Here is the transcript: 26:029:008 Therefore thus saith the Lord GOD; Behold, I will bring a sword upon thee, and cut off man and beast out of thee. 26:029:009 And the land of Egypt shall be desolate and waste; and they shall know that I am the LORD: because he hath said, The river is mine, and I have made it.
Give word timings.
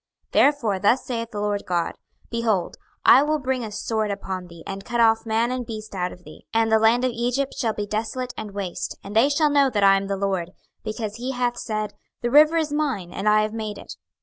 26:029:008 0.31 0.31
Therefore 0.31 0.79
thus 0.79 1.05
saith 1.05 1.29
the 1.29 1.39
Lord 1.39 1.63
GOD; 1.67 1.93
Behold, 2.31 2.77
I 3.05 3.21
will 3.21 3.37
bring 3.37 3.63
a 3.63 3.71
sword 3.71 4.09
upon 4.09 4.47
thee, 4.47 4.63
and 4.65 4.83
cut 4.83 4.99
off 4.99 5.27
man 5.27 5.51
and 5.51 5.63
beast 5.63 5.93
out 5.93 6.11
of 6.11 6.23
thee. 6.23 6.47
26:029:009 6.55 6.61
And 6.63 6.71
the 6.71 6.79
land 6.79 7.03
of 7.05 7.11
Egypt 7.11 7.53
shall 7.55 7.73
be 7.73 7.85
desolate 7.85 8.33
and 8.35 8.49
waste; 8.55 8.97
and 9.03 9.15
they 9.15 9.29
shall 9.29 9.51
know 9.51 9.69
that 9.69 9.83
I 9.83 9.97
am 9.97 10.07
the 10.07 10.17
LORD: 10.17 10.53
because 10.83 11.17
he 11.17 11.33
hath 11.33 11.57
said, 11.59 11.93
The 12.21 12.31
river 12.31 12.57
is 12.57 12.73
mine, 12.73 13.11
and 13.13 13.29
I 13.29 13.43
have 13.43 13.53
made 13.53 13.77
it. 13.77 13.93